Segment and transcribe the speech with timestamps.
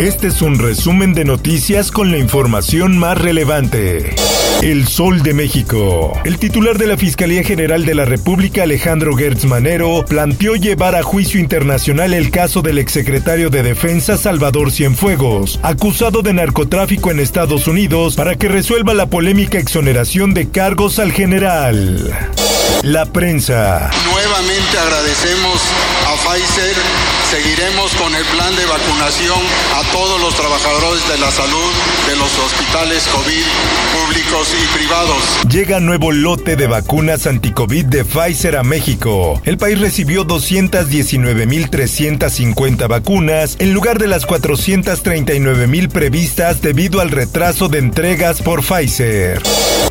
[0.00, 4.14] Este es un resumen de noticias con la información más relevante.
[4.62, 6.18] El Sol de México.
[6.24, 11.02] El titular de la Fiscalía General de la República, Alejandro Gertz Manero, planteó llevar a
[11.02, 17.68] juicio internacional el caso del exsecretario de Defensa Salvador Cienfuegos, acusado de narcotráfico en Estados
[17.68, 22.10] Unidos, para que resuelva la polémica exoneración de cargos al general.
[22.82, 23.90] La prensa.
[24.04, 25.60] Nuevamente agradecemos
[26.06, 26.76] a Pfizer.
[27.30, 29.38] Seguiremos con el plan de vacunación
[29.74, 31.72] a todos los trabajadores de la salud
[32.08, 33.44] de los hospitales COVID
[33.94, 35.22] públicos y privados.
[35.48, 39.42] Llega nuevo lote de vacunas anticovid de Pfizer a México.
[39.44, 47.78] El país recibió 219.350 vacunas en lugar de las 439.000 previstas debido al retraso de
[47.78, 49.40] entregas por Pfizer.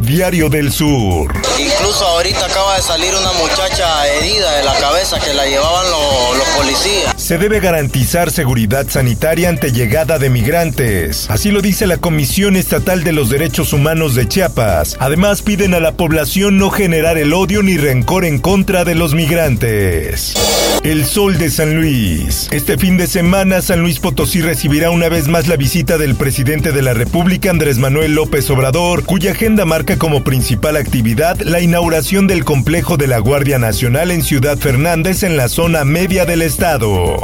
[0.01, 1.33] Diario del Sur.
[1.57, 6.35] Incluso ahorita acaba de salir una muchacha herida de la cabeza que la llevaban lo-
[6.37, 7.13] los policías.
[7.17, 11.29] Se debe garantizar seguridad sanitaria ante llegada de migrantes.
[11.29, 14.97] Así lo dice la Comisión Estatal de los Derechos Humanos de Chiapas.
[14.99, 19.13] Además, piden a la población no generar el odio ni rencor en contra de los
[19.13, 20.33] migrantes.
[20.83, 22.47] El Sol de San Luis.
[22.51, 26.71] Este fin de semana, San Luis Potosí recibirá una vez más la visita del presidente
[26.71, 32.27] de la República, Andrés Manuel López Obrador, cuya agenda marca como principal actividad la inauguración
[32.27, 37.23] del complejo de la Guardia Nacional en Ciudad Fernández, en la zona media del estado.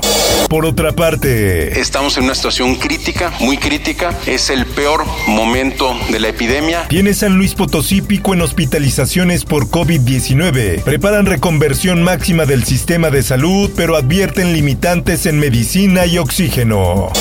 [0.50, 4.18] Por otra parte, Estamos en una situación crítica, muy crítica.
[4.26, 6.88] Es el peor momento de la epidemia.
[6.88, 10.84] tiene San Luis Potosí pico en hospitalizaciones por COVID-19.
[10.84, 17.12] Preparan reconversión máxima del sistema de salud, pero advierten limitantes en medicina y oxígeno.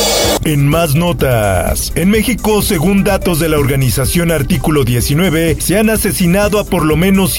[0.44, 6.58] En más notas, en México, según datos de la organización Artículo 19, se han asesinado
[6.58, 7.32] a por lo menos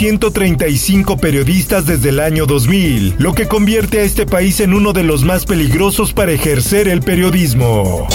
[0.66, 5.03] 135 periodistas desde el año 2000, lo que convierte a este país en uno de
[5.03, 8.08] los más peligrosos para ejercer el periodismo.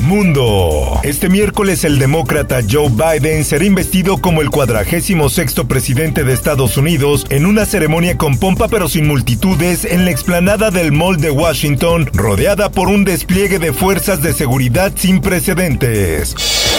[0.00, 1.00] Mundo.
[1.02, 6.76] Este miércoles el demócrata Joe Biden será investido como el cuadragésimo sexto presidente de Estados
[6.76, 11.30] Unidos en una ceremonia con pompa pero sin multitudes en la explanada del Mall de
[11.30, 16.34] Washington, rodeada por un despliegue de fuerzas de seguridad sin precedentes.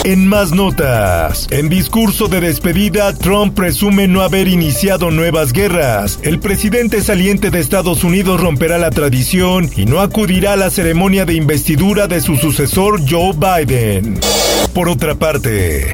[0.06, 6.20] En más notas, en discurso de despedida, Trump presume no haber iniciado nuevas guerras.
[6.22, 11.26] El presidente saliente de Estados Unidos romperá la tradición y no acudirá a la ceremonia
[11.26, 14.20] de investidura de su sucesor Joe Biden.
[14.72, 15.94] Por otra parte,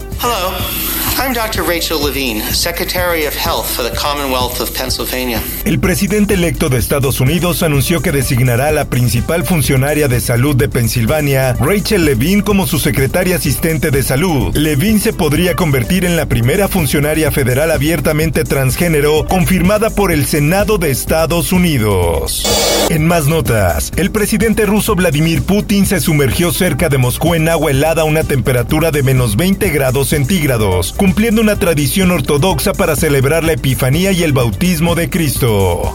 [1.18, 1.64] I'm Dr.
[1.64, 5.42] Rachel Levine, Secretary of Health for the Commonwealth of Pennsylvania.
[5.64, 10.58] el presidente electo de Estados Unidos anunció que designará a la principal funcionaria de salud
[10.58, 14.56] de Pensilvania, Rachel Levine, como su secretaria asistente de salud.
[14.58, 20.78] Levine se podría convertir en la primera funcionaria federal abiertamente transgénero confirmada por el Senado
[20.78, 22.46] de Estados Unidos.
[22.90, 27.72] En más notas, el presidente ruso Vladimir Putin se sumergió cerca de Moscú en agua
[27.72, 33.43] helada a una temperatura de menos 20 grados centígrados, cumpliendo una tradición ortodoxa para celebrar
[33.43, 35.93] la Epifanía y el bautismo de Cristo.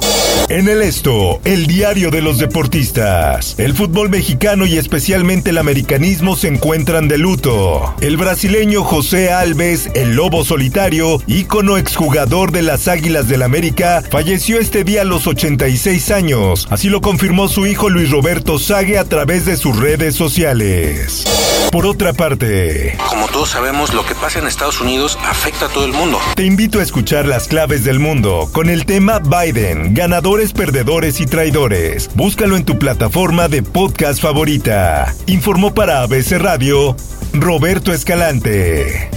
[0.48, 3.56] En el esto, el diario de los deportistas.
[3.58, 7.94] El fútbol mexicano y especialmente el americanismo se encuentran de luto.
[8.00, 14.60] El brasileño José Alves, el lobo solitario, ícono exjugador de las Águilas del América, falleció
[14.60, 16.68] este día a los 86 años.
[16.70, 21.24] Así lo confirmó su hijo Luis Roberto Sague a través de sus redes sociales.
[21.70, 25.86] Por otra parte, Como todos sabemos, lo que pasa en Estados Unidos afecta a todo
[25.86, 26.18] el mundo.
[26.36, 31.26] te invito a escuchar las claves del mundo con el tema Biden, ganadores, perdedores y
[31.26, 32.10] traidores.
[32.14, 35.14] Búscalo en tu plataforma de podcast favorita.
[35.26, 36.94] Informó para ABC Radio
[37.32, 39.08] Roberto Escalante.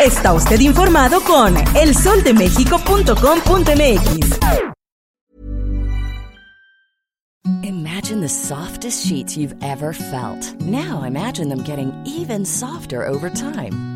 [0.00, 4.38] Está usted informado con elsoldemexico.com.mx.
[7.62, 10.58] Imagine the softest sheets you've ever felt.
[10.62, 13.95] Now imagine them getting even softer over time.